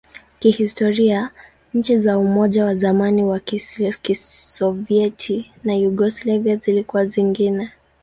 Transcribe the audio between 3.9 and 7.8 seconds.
Kisovyeti na Yugoslavia zilikuwa zingine.